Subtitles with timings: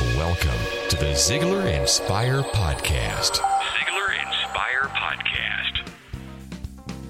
[0.00, 0.50] Welcome
[0.90, 3.40] to the Ziglar Inspire Podcast.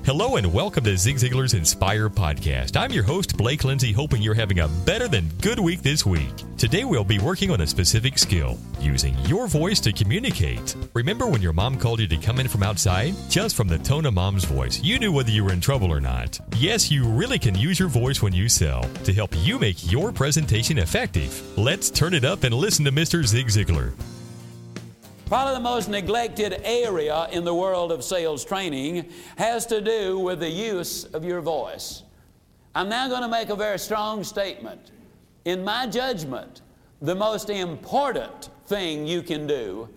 [0.06, 2.76] Hello and welcome to Zig Ziglar's Inspire Podcast.
[2.76, 6.30] I'm your host, Blake Lindsay, hoping you're having a better than good week this week.
[6.56, 10.76] Today we'll be working on a specific skill, using your voice to communicate.
[10.94, 13.14] Remember when your mom called you to come in from outside?
[13.28, 16.00] Just from the tone of mom's voice, you knew whether you were in trouble or
[16.00, 16.38] not.
[16.56, 20.12] Yes, you really can use your voice when you sell to help you make your
[20.12, 21.58] presentation effective.
[21.58, 23.26] Let's turn it up and listen to Mr.
[23.26, 23.92] Zig Ziglar.
[25.26, 30.38] Probably the most neglected area in the world of sales training has to do with
[30.38, 32.04] the use of your voice.
[32.76, 34.92] I'm now going to make a very strong statement.
[35.44, 36.62] In my judgment,
[37.02, 39.88] the most important thing you can do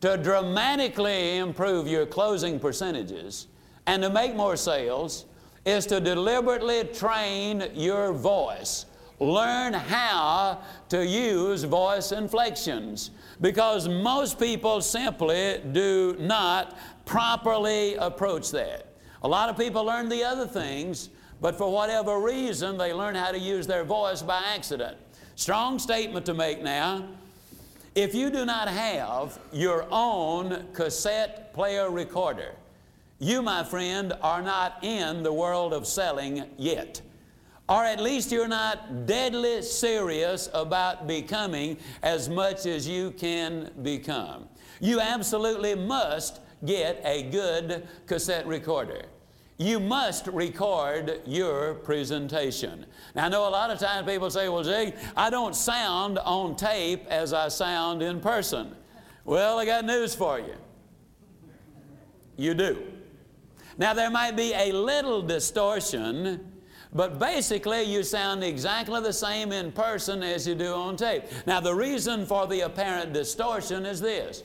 [0.00, 3.48] to dramatically improve your closing percentages
[3.86, 5.26] and to make more sales
[5.66, 8.86] is to deliberately train your voice.
[9.20, 13.10] Learn how to use voice inflections
[13.42, 18.86] because most people simply do not properly approach that.
[19.24, 23.32] A lot of people learn the other things, but for whatever reason, they learn how
[23.32, 24.96] to use their voice by accident.
[25.34, 27.08] Strong statement to make now.
[27.96, 32.52] If you do not have your own cassette player recorder,
[33.18, 37.02] you, my friend, are not in the world of selling yet
[37.68, 44.48] or at least you're not deadly serious about becoming as much as you can become.
[44.80, 49.04] You absolutely must get a good cassette recorder.
[49.58, 52.84] You must record your presentation.
[53.14, 56.56] Now, I know a lot of times people say, Well, Jake, I don't sound on
[56.56, 58.74] tape as I sound in person.
[59.24, 60.56] Well, I got news for you.
[62.36, 62.82] You do.
[63.78, 66.51] Now, there might be a little distortion
[66.94, 71.24] but basically, you sound exactly the same in person as you do on tape.
[71.46, 74.42] Now, the reason for the apparent distortion is this.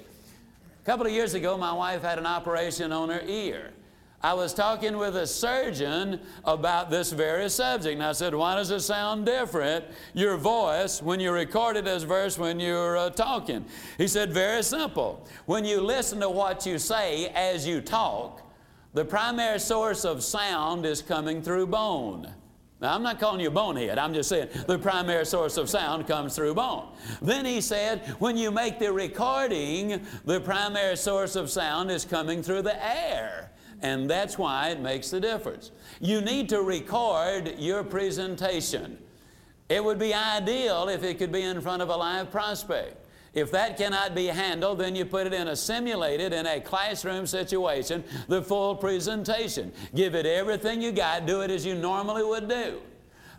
[0.81, 3.73] A couple of years ago, my wife had an operation on her ear.
[4.21, 7.93] I was talking with a surgeon about this very subject.
[7.93, 12.03] And I said, Why does it sound different, your voice, when you record it as
[12.03, 13.65] verse when you're uh, talking?
[13.97, 15.27] He said, Very simple.
[15.45, 18.41] When you listen to what you say as you talk,
[18.93, 22.33] the primary source of sound is coming through bone.
[22.79, 23.97] Now, I'm not calling you a bonehead.
[23.97, 26.89] I'm just saying the primary source of sound comes through bone.
[27.23, 32.43] Then he said, when you make the recording, the primary source of sound is coming
[32.43, 33.51] through the air.
[33.81, 35.71] And that's why it makes the difference.
[35.99, 38.99] You need to record your presentation.
[39.69, 43.06] It would be ideal if it could be in front of a live prospect.
[43.37, 47.27] If that cannot be handled, then you put it in a simulated, in a classroom
[47.27, 49.71] situation, the full presentation.
[49.93, 52.79] Give it everything you got, do it as you normally would do.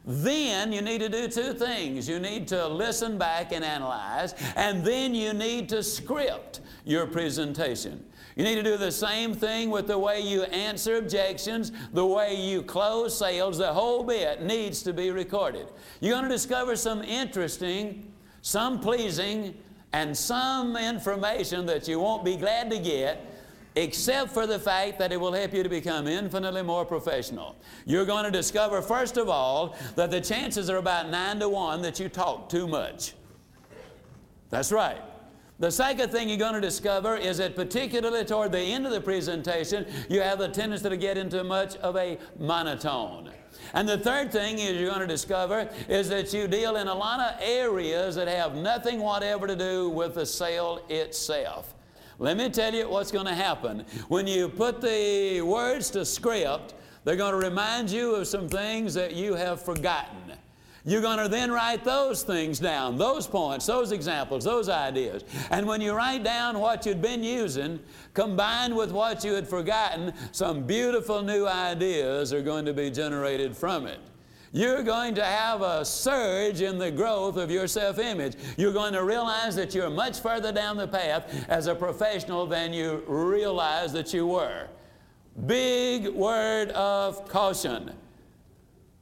[0.04, 2.08] Then you need to do two things.
[2.08, 8.04] You need to listen back and analyze, and then you need to script your presentation.
[8.36, 12.36] You need to do the same thing with the way you answer objections, the way
[12.36, 13.58] you close sales.
[13.58, 15.66] The whole bit needs to be recorded.
[16.00, 19.56] You're going to discover some interesting, some pleasing,
[19.92, 23.24] and some information that you won't be glad to get
[23.74, 27.56] except for the fact that it will help you to become infinitely more professional.
[27.86, 31.82] You're going to discover, first of all, that the chances are about nine to one
[31.82, 33.14] that you talk too much.
[34.50, 35.00] That's right.
[35.60, 39.00] The second thing you're going to discover is that, particularly toward the end of the
[39.00, 43.30] presentation, you have the tendency to get into much of a monotone.
[43.74, 46.94] And the third thing is you're going to discover is that you deal in a
[46.94, 51.74] lot of areas that have nothing whatever to do with the sale itself.
[52.18, 53.84] Let me tell you what's going to happen.
[54.08, 56.74] When you put the words to script,
[57.04, 60.32] they're going to remind you of some things that you have forgotten.
[60.88, 65.22] You're going to then write those things down, those points, those examples, those ideas.
[65.50, 67.78] And when you write down what you'd been using,
[68.14, 73.54] combined with what you had forgotten, some beautiful new ideas are going to be generated
[73.54, 73.98] from it.
[74.50, 78.36] You're going to have a surge in the growth of your self image.
[78.56, 82.72] You're going to realize that you're much further down the path as a professional than
[82.72, 84.68] you realized that you were.
[85.44, 87.92] Big word of caution.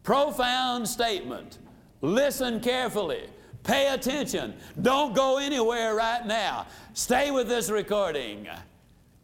[0.03, 1.59] Profound statement.
[2.07, 3.25] Listen carefully.
[3.65, 4.55] Pay attention.
[4.81, 6.69] Don't go anywhere right now.
[6.95, 8.47] Stay with this recording.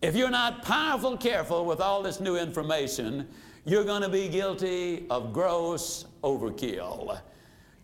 [0.01, 3.29] If you're not powerful careful with all this new information,
[3.65, 7.21] you're going to be guilty of gross overkill.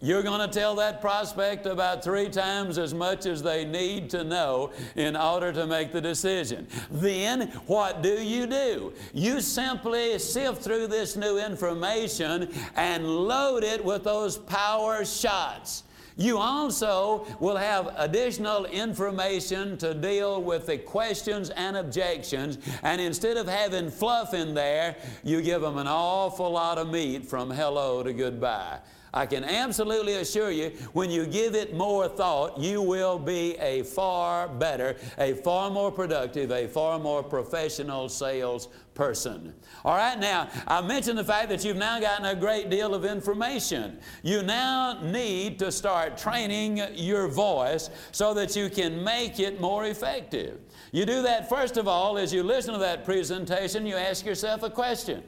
[0.01, 4.23] You're going to tell that prospect about three times as much as they need to
[4.23, 6.69] know in order to make the decision.
[6.89, 8.93] Then, what do you do?
[9.13, 15.83] You simply sift through this new information and load it with those power shots.
[16.17, 22.59] You also will have additional information to deal with the questions and objections.
[22.85, 27.27] And instead of having fluff in there, you give them an awful lot of meat
[27.27, 28.79] from hello to goodbye.
[29.13, 33.83] I can absolutely assure you, when you give it more thought, you will be a
[33.83, 39.55] far better, a far more productive, a far more professional sales person.
[39.85, 43.05] All right, now, I mentioned the fact that you've now gotten a great deal of
[43.05, 43.99] information.
[44.23, 49.87] You now need to start training your voice so that you can make it more
[49.87, 50.59] effective.
[50.91, 54.63] You do that, first of all, as you listen to that presentation, you ask yourself
[54.63, 55.23] a question.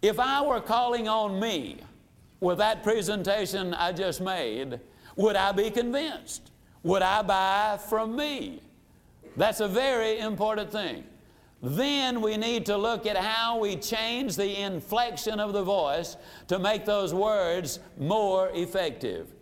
[0.00, 1.80] If I were calling on me,
[2.40, 4.80] with that presentation I just made,
[5.16, 6.50] would I be convinced?
[6.82, 8.62] Would I buy from me?
[9.36, 11.04] That's a very important thing.
[11.60, 16.58] Then we need to look at how we change the inflection of the voice to
[16.58, 19.34] make those words more effective.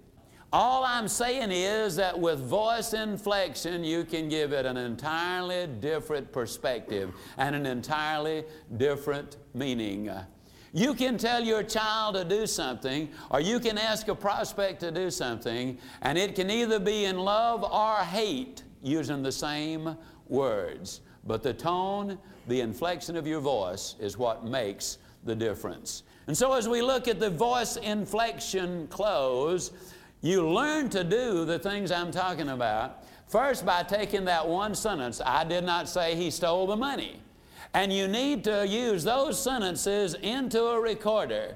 [0.53, 6.33] All I'm saying is that with voice inflection, you can give it an entirely different
[6.33, 8.45] perspective and an entirely
[8.79, 10.11] different meaning.
[10.77, 14.91] You can tell your child to do something, or you can ask a prospect to
[14.91, 19.97] do something, and it can either be in love or hate using the same
[20.29, 21.01] words.
[21.25, 26.03] But the tone, the inflection of your voice is what makes the difference.
[26.27, 29.73] And so, as we look at the voice inflection close,
[30.21, 33.03] you learn to do the things I'm talking about.
[33.29, 37.23] First, by taking that one sentence, I did not say he stole the money.
[37.75, 41.55] And you need to use those sentences into a recorder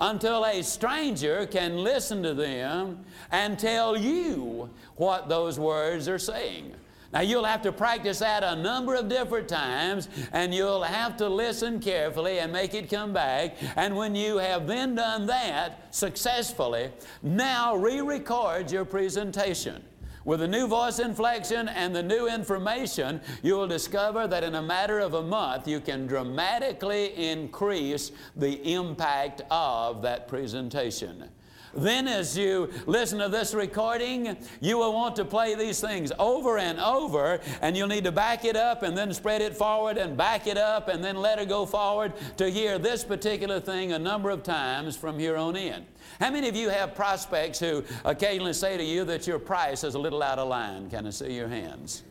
[0.00, 6.74] until a stranger can listen to them and tell you what those words are saying.
[7.12, 11.28] Now, you'll have to practice that a number of different times, and you'll have to
[11.28, 13.54] listen carefully and make it come back.
[13.76, 16.90] And when you have then done that successfully,
[17.22, 19.80] now re record your presentation.
[20.24, 24.62] With the new voice inflection and the new information, you will discover that in a
[24.62, 31.28] matter of a month, you can dramatically increase the impact of that presentation.
[31.76, 36.58] Then, as you listen to this recording, you will want to play these things over
[36.58, 40.16] and over, and you'll need to back it up and then spread it forward and
[40.16, 43.98] back it up and then let it go forward to hear this particular thing a
[43.98, 45.84] number of times from here on in.
[46.20, 49.94] How many of you have prospects who occasionally say to you that your price is
[49.94, 50.88] a little out of line?
[50.90, 52.02] Can I see your hands?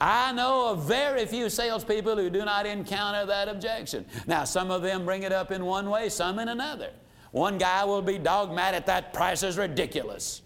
[0.00, 4.04] I know of very few salespeople who do not encounter that objection.
[4.26, 6.90] Now, some of them bring it up in one way, some in another.
[7.30, 10.42] One guy will be dogmatic, that price is ridiculous.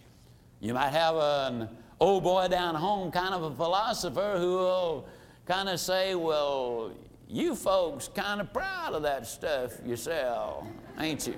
[0.61, 1.69] You might have an
[2.01, 5.07] old boy down home kind of a philosopher who will
[5.47, 6.93] kind of say, well,
[7.29, 10.67] you folks kind of proud of that stuff you sell,
[10.99, 11.37] ain't you?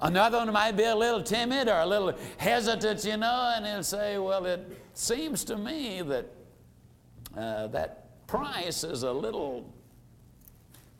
[0.00, 3.82] Another one might be a little timid or a little hesitant, you know, and he'll
[3.82, 6.26] say, well, it seems to me that
[7.36, 9.72] uh, that price is a little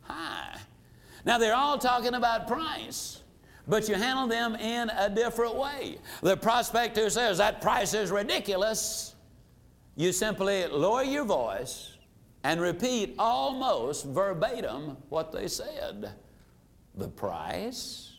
[0.01, 0.57] high.
[1.25, 3.21] Now, they're all talking about price,
[3.67, 5.97] but you handle them in a different way.
[6.21, 9.15] The prospect who says that price is ridiculous,
[9.95, 11.97] you simply lower your voice
[12.43, 16.11] and repeat almost verbatim what they said.
[16.95, 18.17] The price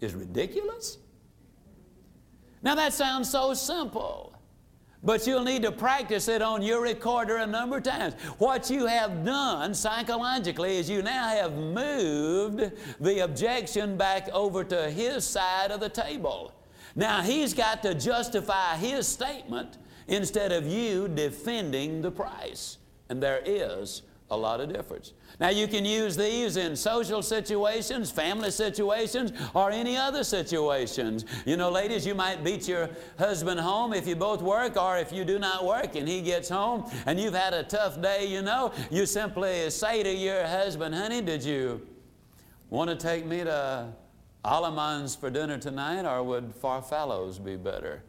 [0.00, 0.98] is ridiculous?
[2.62, 4.33] Now that sounds so simple.
[5.04, 8.14] But you'll need to practice it on your recorder a number of times.
[8.38, 14.90] What you have done psychologically is you now have moved the objection back over to
[14.90, 16.54] his side of the table.
[16.96, 19.76] Now he's got to justify his statement
[20.08, 22.78] instead of you defending the price.
[23.10, 25.12] And there is a lot of difference.
[25.38, 31.24] Now, you can use these in social situations, family situations, or any other situations.
[31.44, 32.88] You know, ladies, you might beat your
[33.18, 36.48] husband home if you both work, or if you do not work and he gets
[36.48, 40.94] home and you've had a tough day, you know, you simply say to your husband,
[40.94, 41.86] honey, did you
[42.70, 43.92] want to take me to
[44.44, 48.02] Alamans for dinner tonight, or would Farfallows be better?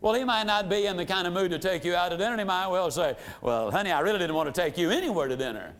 [0.00, 2.16] Well, he might not be in the kind of mood to take you out to
[2.16, 2.36] dinner.
[2.38, 5.36] He might well say, Well, honey, I really didn't want to take you anywhere to
[5.36, 5.74] dinner.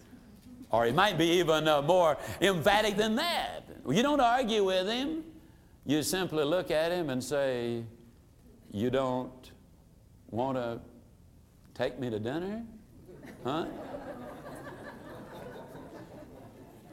[0.70, 3.64] Or he might be even uh, more emphatic than that.
[3.88, 5.24] You don't argue with him.
[5.86, 7.82] You simply look at him and say,
[8.70, 9.50] You don't
[10.30, 10.80] want to
[11.74, 12.62] take me to dinner?
[13.42, 13.66] Huh?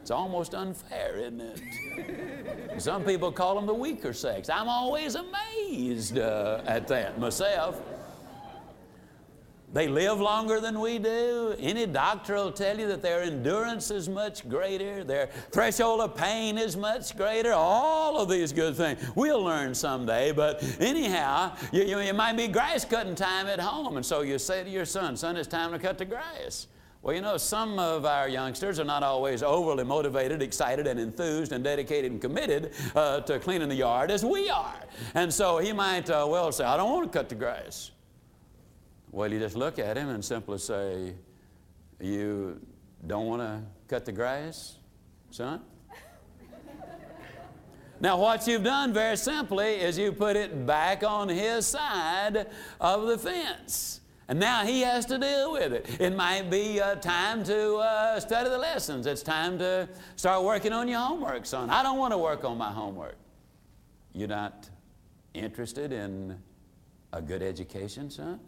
[0.08, 2.80] It's almost unfair, isn't it?
[2.80, 4.48] Some people call them the weaker sex.
[4.48, 7.78] I'm always amazed uh, at that myself.
[9.74, 11.54] They live longer than we do.
[11.58, 16.56] Any doctor will tell you that their endurance is much greater, their threshold of pain
[16.56, 18.98] is much greater, all of these good things.
[19.14, 23.98] We'll learn someday, but anyhow, you, you, you might be grass cutting time at home,
[23.98, 26.66] and so you say to your son, Son, it's time to cut the grass.
[27.00, 31.52] Well, you know, some of our youngsters are not always overly motivated, excited, and enthused,
[31.52, 34.82] and dedicated and committed uh, to cleaning the yard as we are.
[35.14, 37.92] And so he might uh, well say, I don't want to cut the grass.
[39.12, 41.14] Well, you just look at him and simply say,
[42.00, 42.60] You
[43.06, 44.76] don't want to cut the grass,
[45.30, 45.60] son?
[48.00, 52.46] Now, what you've done very simply is you put it back on his side
[52.80, 53.97] of the fence.
[54.28, 55.88] And now he has to deal with it.
[55.98, 59.06] It might be uh, time to uh, study the lessons.
[59.06, 61.70] It's time to start working on your homework, son.
[61.70, 63.16] I don't want to work on my homework.
[64.12, 64.68] You're not
[65.32, 66.38] interested in
[67.14, 68.38] a good education, son?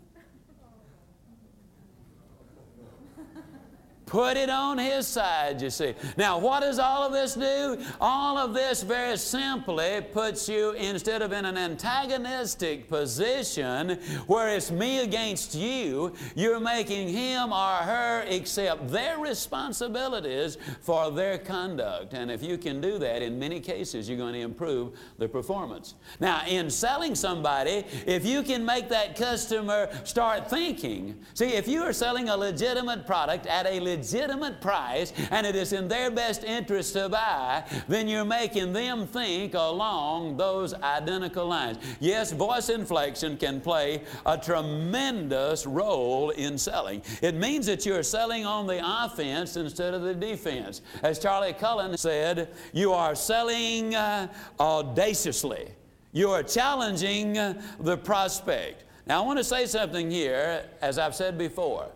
[4.11, 5.95] Put it on his side, you see.
[6.17, 7.79] Now, what does all of this do?
[8.01, 14.73] All of this very simply puts you, instead of in an antagonistic position where it's
[14.73, 22.13] me against you, you're making him or her accept their responsibilities for their conduct.
[22.13, 25.95] And if you can do that, in many cases, you're going to improve the performance.
[26.19, 31.85] Now, in selling somebody, if you can make that customer start thinking, see, if you
[31.85, 36.11] are selling a legitimate product at a legitimate legitimate price and it is in their
[36.11, 41.79] best interest to buy, then you're making them think along those identical lines.
[42.01, 47.03] Yes, voice inflection can play a tremendous role in selling.
[47.21, 50.81] It means that you're selling on the offense instead of the defense.
[51.03, 54.29] As Charlie Cullen said, you are selling uh,
[54.59, 55.69] audaciously.
[56.13, 58.85] You are challenging uh, the prospect.
[59.07, 61.91] Now, I want to say something here, as I've said before.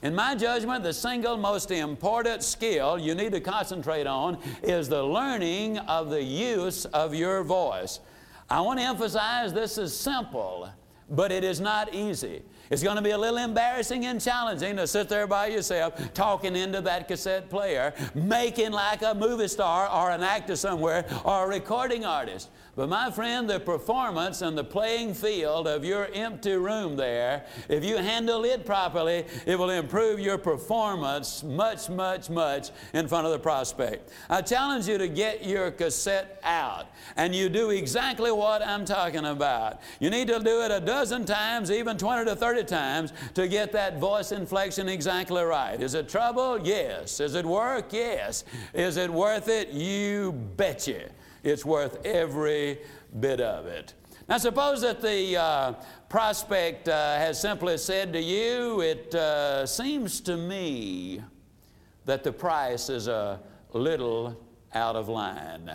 [0.00, 5.02] In my judgment, the single most important skill you need to concentrate on is the
[5.02, 7.98] learning of the use of your voice.
[8.48, 10.70] I want to emphasize this is simple,
[11.10, 12.42] but it is not easy.
[12.70, 16.54] It's going to be a little embarrassing and challenging to sit there by yourself talking
[16.54, 21.48] into that cassette player, making like a movie star or an actor somewhere or a
[21.48, 22.50] recording artist.
[22.76, 27.84] But my friend, the performance and the playing field of your empty room there, if
[27.84, 33.32] you handle it properly, it will improve your performance much, much, much in front of
[33.32, 34.12] the prospect.
[34.30, 39.24] I challenge you to get your cassette out and you do exactly what I'm talking
[39.24, 39.80] about.
[39.98, 43.72] You need to do it a dozen times, even 20 to 30 times, to get
[43.72, 45.80] that voice inflection exactly right.
[45.80, 46.58] Is it trouble?
[46.66, 47.20] Yes.
[47.20, 47.92] Is it work?
[47.92, 48.44] Yes.
[48.74, 49.68] Is it worth it?
[49.70, 51.10] You betcha.
[51.44, 52.78] It's worth every
[53.20, 53.94] bit of it.
[54.28, 55.72] Now, suppose that the uh,
[56.08, 61.22] prospect uh, has simply said to you, It uh, seems to me
[62.04, 63.40] that the price is a
[63.72, 64.38] little
[64.74, 65.70] out of line.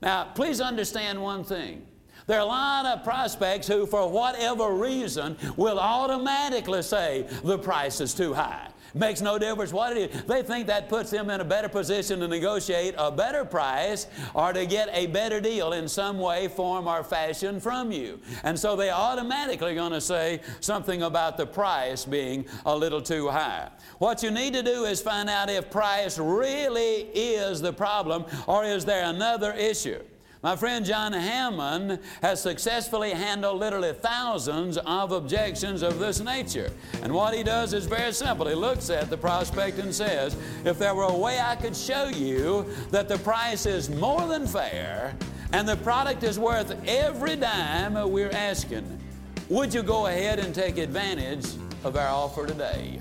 [0.00, 1.86] Now, please understand one thing.
[2.28, 8.02] There are a lot of prospects who, for whatever reason, will automatically say the price
[8.02, 8.68] is too high.
[8.92, 10.22] Makes no difference what it is.
[10.24, 14.52] They think that puts them in a better position to negotiate a better price or
[14.52, 18.20] to get a better deal in some way, form, or fashion from you.
[18.44, 23.28] And so they automatically going to say something about the price being a little too
[23.28, 23.70] high.
[24.00, 28.66] What you need to do is find out if price really is the problem or
[28.66, 30.02] is there another issue.
[30.40, 36.70] My friend John Hammond has successfully handled literally thousands of objections of this nature.
[37.02, 38.46] And what he does is very simple.
[38.46, 42.06] He looks at the prospect and says, If there were a way I could show
[42.08, 45.16] you that the price is more than fair
[45.52, 49.00] and the product is worth every dime we're asking,
[49.48, 51.46] would you go ahead and take advantage
[51.82, 53.00] of our offer today?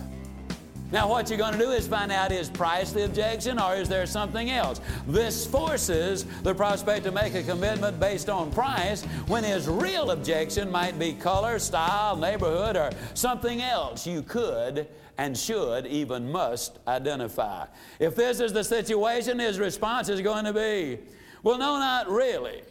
[0.90, 3.90] Now, what you're going to do is find out is price the objection or is
[3.90, 4.80] there something else?
[5.06, 10.72] This forces the prospect to make a commitment based on price when his real objection
[10.72, 17.66] might be color, style, neighborhood, or something else you could and should even must identify.
[18.00, 21.00] If this is the situation, his response is going to be,
[21.44, 22.62] Well, no, not really.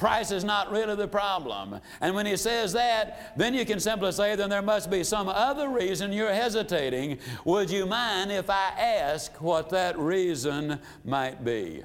[0.00, 1.78] Price is not really the problem.
[2.00, 5.28] And when he says that, then you can simply say, then there must be some
[5.28, 7.18] other reason you're hesitating.
[7.44, 11.82] Would you mind if I ask what that reason might be?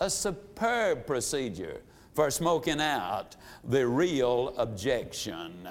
[0.00, 1.82] A superb procedure
[2.14, 5.68] for smoking out the real objection.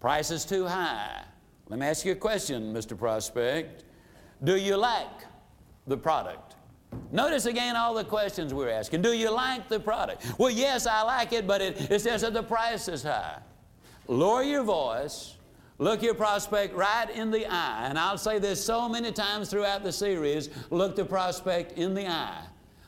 [0.00, 1.24] Price is too high.
[1.70, 2.96] Let me ask you a question, Mr.
[2.96, 3.84] Prospect.
[4.44, 5.24] Do you like
[5.86, 6.45] the product?
[7.12, 9.02] Notice again all the questions we're asking.
[9.02, 10.26] Do you like the product?
[10.38, 13.38] Well, yes, I like it, but it, it says that the price is high.
[14.08, 15.36] Lower your voice,
[15.78, 17.86] Look your prospect right in the eye.
[17.86, 22.06] And I'll say this so many times throughout the series look the prospect in the
[22.08, 22.44] eye.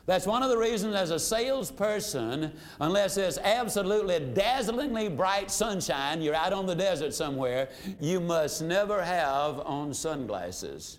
[0.07, 6.33] That's one of the reasons, as a salesperson, unless it's absolutely dazzlingly bright sunshine, you're
[6.33, 10.97] out on the desert somewhere, you must never have on sunglasses.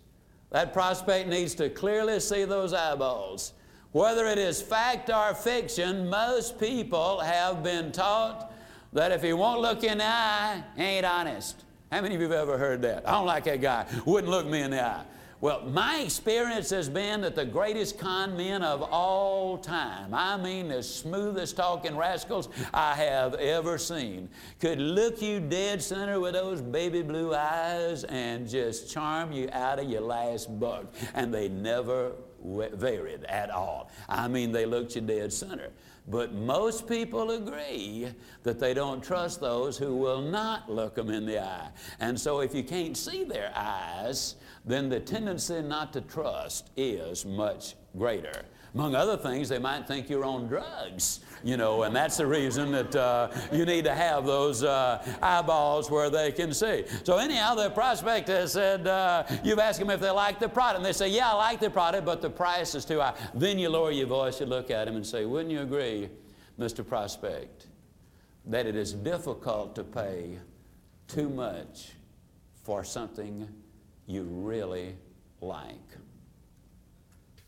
[0.50, 3.52] That prospect needs to clearly see those eyeballs.
[3.92, 8.52] Whether it is fact or fiction, most people have been taught
[8.92, 11.64] that if he won't look in the eye, he ain't honest.
[11.90, 13.08] How many of you have ever heard that?
[13.08, 13.86] I don't like that guy.
[14.04, 15.04] Wouldn't look me in the eye.
[15.42, 20.68] Well, my experience has been that the greatest con men of all time, I mean
[20.68, 24.28] the smoothest talking rascals I have ever seen,
[24.60, 29.78] could look you dead center with those baby blue eyes and just charm you out
[29.78, 30.94] of your last buck.
[31.14, 32.12] And they never
[32.44, 33.90] varied at all.
[34.10, 35.70] I mean, they looked you dead center.
[36.06, 38.08] But most people agree
[38.42, 41.68] that they don't trust those who will not look them in the eye.
[42.00, 47.24] And so if you can't see their eyes, then the tendency not to trust is
[47.24, 48.44] much greater.
[48.74, 52.70] Among other things, they might think you're on drugs, you know, and that's the reason
[52.70, 56.84] that uh, you need to have those uh, eyeballs where they can see.
[57.02, 60.76] So, anyhow, the prospect has said, uh, you've asked them if they like the product,
[60.76, 63.14] and they say, Yeah, I like the product, but the price is too high.
[63.34, 66.08] Then you lower your voice, you look at them and say, Wouldn't you agree,
[66.56, 66.86] Mr.
[66.86, 67.66] Prospect,
[68.46, 70.38] that it is difficult to pay
[71.08, 71.90] too much
[72.62, 73.48] for something
[74.10, 74.96] you really
[75.40, 75.76] like?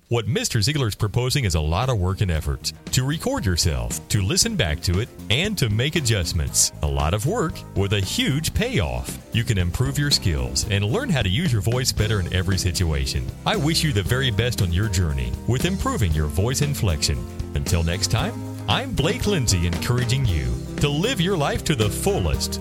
[0.08, 0.60] What Mr.
[0.60, 2.72] Ziglar's proposing is a lot of work and effort.
[2.92, 6.70] To record yourself, to listen back to it, and to make adjustments.
[6.82, 9.18] A lot of work with a huge payoff.
[9.32, 12.58] You can improve your skills and learn how to use your voice better in every
[12.58, 13.26] situation.
[13.46, 17.18] I wish you the very best on your journey with improving your voice inflection.
[17.54, 18.34] Until next time,
[18.68, 22.60] I'm Blake Lindsay encouraging you to live your life to the fullest.